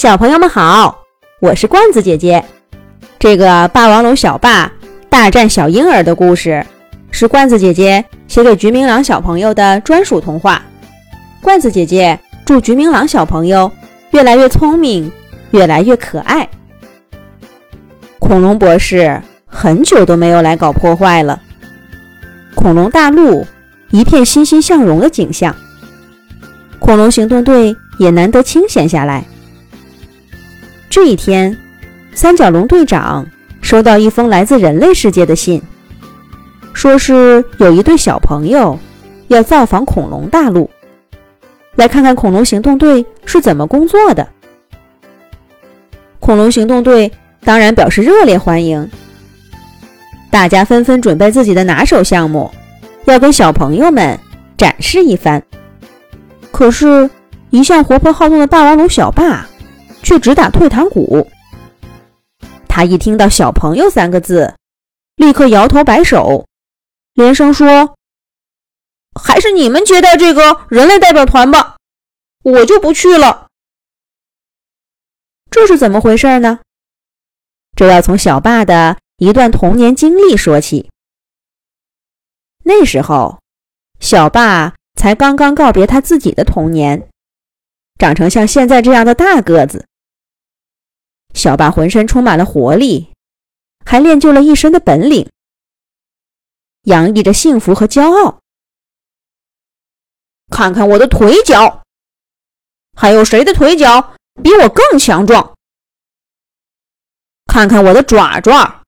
[0.00, 1.04] 小朋友们好，
[1.42, 2.42] 我是罐子姐姐。
[3.18, 4.72] 这个霸王龙小霸
[5.10, 6.64] 大战小婴儿的故事，
[7.10, 10.62] 是罐子姐姐写给菊明朗小朋友的专属童话。
[11.42, 13.70] 罐子姐姐祝菊明朗小朋友
[14.12, 15.12] 越来越聪明，
[15.50, 16.48] 越来越可爱。
[18.18, 21.38] 恐龙博士很久都没有来搞破坏了，
[22.54, 23.46] 恐龙大陆
[23.90, 25.54] 一片欣欣向荣的景象，
[26.78, 29.26] 恐龙行动队也难得清闲下来。
[30.90, 31.56] 这一天，
[32.12, 33.24] 三角龙队长
[33.62, 35.62] 收到一封来自人类世界的信，
[36.72, 38.76] 说是有一对小朋友
[39.28, 40.68] 要造访恐龙大陆，
[41.76, 44.26] 来看看恐龙行动队是怎么工作的。
[46.18, 47.12] 恐龙行动队
[47.44, 48.90] 当然表示热烈欢迎，
[50.28, 52.50] 大家纷纷准备自己的拿手项目，
[53.04, 54.18] 要给小朋友们
[54.56, 55.40] 展示一番。
[56.50, 57.08] 可是，
[57.50, 59.46] 一向活泼好动的霸王龙小霸。
[60.02, 61.28] 却只打退堂鼓。
[62.68, 64.54] 他一听到“小朋友”三个字，
[65.16, 66.46] 立刻摇头摆手，
[67.14, 67.96] 连声说
[69.20, 71.76] ：“还是你们接待这个人类代表团吧，
[72.44, 73.48] 我就不去了。”
[75.50, 76.60] 这是怎么回事呢？
[77.74, 80.88] 这要从小霸的一段童年经历说起。
[82.62, 83.40] 那时候，
[83.98, 87.08] 小霸才刚刚告别他自己的童年，
[87.98, 89.86] 长成像现在这样的大个子。
[91.34, 93.12] 小霸浑身充满了活力，
[93.84, 95.30] 还练就了一身的本领，
[96.82, 98.40] 洋溢着幸福和骄傲。
[100.50, 101.82] 看看我的腿脚，
[102.96, 105.54] 还有谁的腿脚比我更强壮？
[107.46, 108.82] 看看我的爪爪，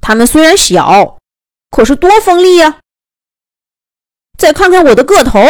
[0.00, 1.18] 它们虽然小，
[1.70, 2.80] 可是多锋利呀！
[4.36, 5.40] 再看看我的个头，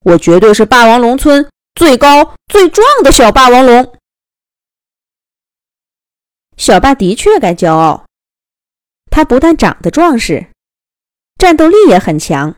[0.00, 3.99] 我绝对是霸王龙村最高最壮的小霸王龙。
[6.60, 8.04] 小霸的确该骄傲，
[9.10, 10.46] 他不但长得壮实，
[11.38, 12.54] 战斗力也很强，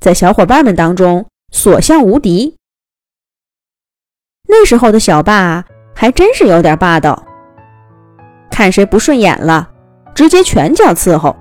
[0.00, 2.56] 在小伙伴们当中所向无敌。
[4.48, 5.62] 那时候的小霸
[5.94, 7.22] 还真是有点霸道，
[8.50, 9.70] 看谁不顺眼了，
[10.14, 11.36] 直接拳脚伺候。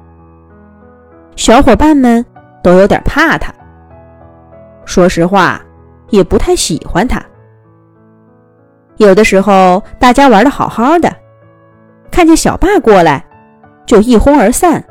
[1.38, 2.24] 小伙伴们
[2.62, 3.50] 都有点怕他，
[4.86, 5.62] 说实话，
[6.10, 7.26] 也不太喜欢他。
[8.98, 11.10] 有的时候，大家玩的好好的。
[12.12, 13.25] 看见小霸过来，
[13.86, 14.84] 就一哄而散，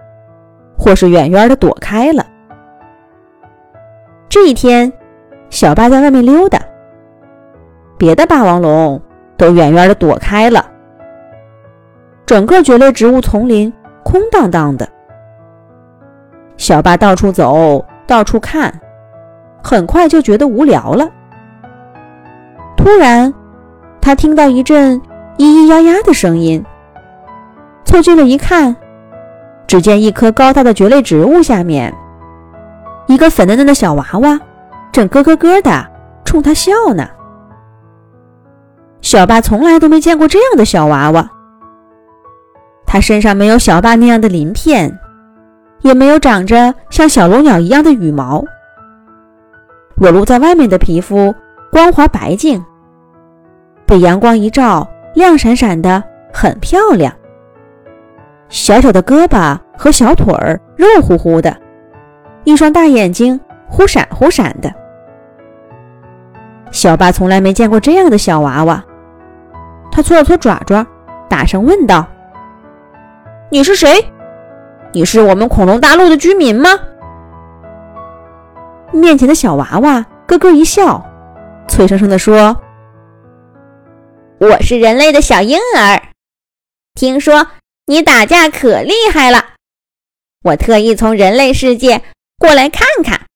[0.79, 2.25] 或是远远的躲开了。
[4.29, 4.93] 这一天，
[5.51, 6.61] 小霸在外面溜达，
[7.97, 9.01] 别的霸王龙
[9.37, 10.65] 都远远的躲开了，
[12.27, 13.73] 整个蕨类植物丛林
[14.05, 14.89] 空荡荡的。
[16.57, 18.73] 小霸到处走，到处看，
[19.63, 21.09] 很快就觉得无聊了。
[22.77, 23.33] 突然，
[24.01, 25.01] 他听到一阵
[25.39, 26.65] 咿咿呀呀的声音。
[27.89, 28.77] 凑近了一看，
[29.67, 31.91] 只见一棵高大的蕨类植物下面，
[33.07, 34.39] 一个粉嫩嫩的小娃娃
[34.93, 35.87] 正咯咯咯的
[36.23, 37.09] 冲他笑呢。
[39.01, 41.31] 小霸从来都没见过这样的小娃娃，
[42.85, 44.99] 它身上没有小霸那样的鳞片，
[45.81, 48.45] 也没有长着像小龙鸟一样的羽毛，
[49.97, 51.35] 裸露在外面的皮肤
[51.73, 52.63] 光滑白净，
[53.87, 57.11] 被阳光一照，亮闪闪的，很漂亮。
[58.49, 61.55] 小小的胳膊和小腿儿肉乎乎的，
[62.45, 63.39] 一双大眼睛
[63.69, 64.73] 忽闪忽闪的。
[66.71, 68.83] 小巴从来没见过这样的小娃娃，
[69.91, 70.87] 他搓了搓爪爪，
[71.29, 72.07] 大声问道
[73.51, 74.05] ：“你是谁？
[74.93, 76.71] 你是我们恐龙大陆的居民吗？”
[78.93, 81.05] 面前的小娃娃咯咯一笑，
[81.69, 82.57] 脆生生地说
[84.41, 86.01] ：“我是人类的小婴儿，
[86.95, 87.47] 听说。”
[87.91, 89.55] 你打架可厉害了，
[90.43, 92.05] 我特意从人类世界
[92.37, 93.27] 过来看看，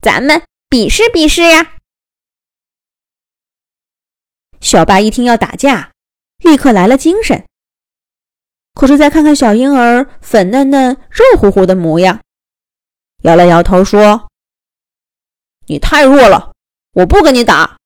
[0.00, 1.76] 咱们比试比试呀！
[4.58, 5.92] 小巴一听要打架，
[6.38, 7.44] 立刻来了精神。
[8.72, 12.22] 可是再看看小婴儿粉嫩嫩、肉乎乎的模样，
[13.24, 14.28] 摇了摇头说
[15.68, 16.54] ：“你太弱了，
[16.92, 17.76] 我不跟你打。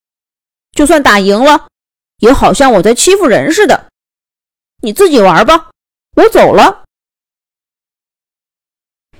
[0.70, 1.66] 就算打赢了，
[2.18, 3.88] 也好像我在欺负人似的。
[4.82, 5.70] 你自己玩吧。”
[6.14, 6.84] 我走了。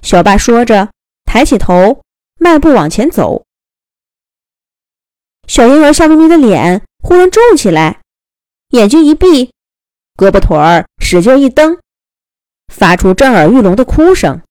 [0.02, 0.90] 小爸说着，
[1.24, 2.02] 抬起头，
[2.38, 3.44] 迈步往前走。
[5.46, 8.00] 小婴儿笑眯眯的脸忽然皱起来，
[8.68, 9.52] 眼睛一闭，
[10.16, 11.78] 胳膊腿儿使劲一蹬，
[12.72, 14.42] 发出震耳欲聋的哭声。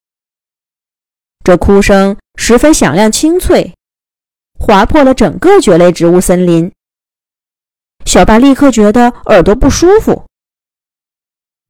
[1.44, 3.76] 这哭声十分响亮清脆，
[4.60, 6.72] 划破了整个蕨类植物森林，
[8.06, 10.26] 小爸立刻觉得耳朵不舒服。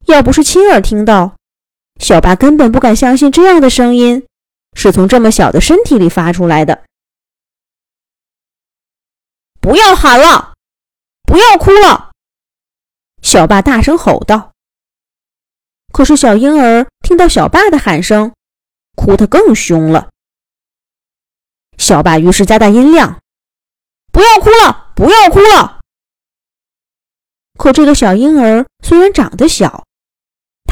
[0.06, 1.36] 要不是亲耳听到，
[2.00, 4.26] 小巴根本不敢相信这样的声音
[4.74, 6.84] 是从这么小的身体里发出来的。
[9.60, 10.54] 不要喊了，
[11.22, 12.10] 不要哭了！
[13.22, 14.52] 小爸大声吼道。
[15.92, 18.32] 可是小婴儿听到小爸的喊声，
[18.96, 20.10] 哭得更凶了。
[21.78, 23.20] 小爸于是加大音量
[24.12, 25.80] ：“不要哭了，不要哭了！”
[27.56, 29.84] 可这个小婴儿虽然长得小，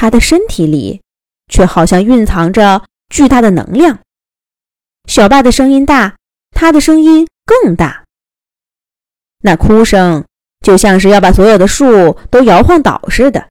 [0.01, 1.03] 他的身体里
[1.49, 3.99] 却好像蕴藏着巨大的能量。
[5.05, 6.17] 小爸的声音大，
[6.53, 8.07] 他的声音更大。
[9.43, 10.25] 那哭声
[10.63, 13.51] 就像是要把所有的树都摇晃倒似的。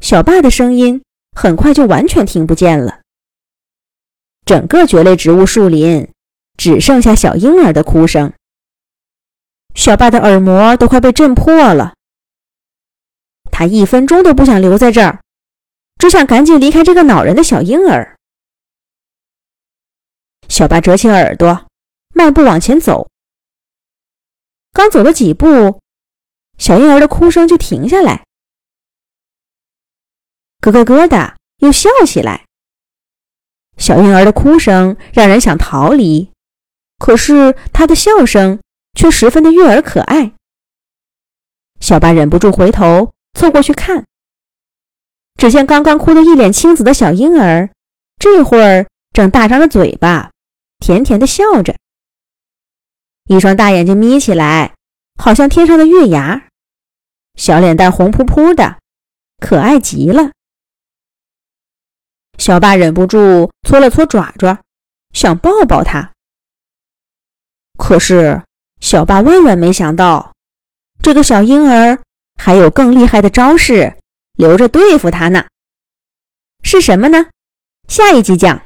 [0.00, 1.02] 小爸的声音
[1.36, 3.00] 很快就完全听不见了。
[4.44, 6.08] 整个蕨类植物树林
[6.56, 8.32] 只剩下小婴儿的哭声。
[9.74, 11.95] 小爸的耳膜都快被震破了。
[13.58, 15.22] 他一分钟都不想留在这儿，
[15.96, 18.18] 只想赶紧离开这个恼人的小婴儿。
[20.46, 21.64] 小巴折起耳朵，
[22.12, 23.08] 迈步往前走。
[24.74, 25.80] 刚走了几步，
[26.58, 28.26] 小婴儿的哭声就停下来，
[30.60, 32.44] 咯咯咯的又笑起来。
[33.78, 36.30] 小婴儿的哭声让人想逃离，
[36.98, 38.60] 可是他的笑声
[38.92, 40.34] 却十分的悦耳可爱。
[41.80, 44.04] 小巴忍不住回头凑过去看，
[45.38, 47.70] 只见刚刚哭得一脸青紫的小婴儿，
[48.18, 50.30] 这会儿正大张着嘴巴，
[50.78, 51.76] 甜甜的笑着，
[53.28, 54.74] 一双大眼睛眯起来，
[55.22, 56.48] 好像天上的月牙，
[57.34, 58.78] 小脸蛋红扑扑的，
[59.38, 60.30] 可爱极了。
[62.38, 64.62] 小爸忍不住搓了搓爪爪，
[65.12, 66.12] 想抱抱他。
[67.78, 68.42] 可是
[68.80, 70.32] 小爸万万没想到，
[71.02, 71.98] 这个小婴儿
[72.36, 73.96] 还有更厉害的招式
[74.36, 75.46] 留着对付他呢。
[76.62, 77.26] 是什么呢？
[77.88, 78.62] 下一集讲。